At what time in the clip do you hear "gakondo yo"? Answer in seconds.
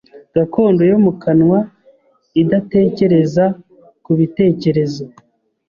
0.35-0.97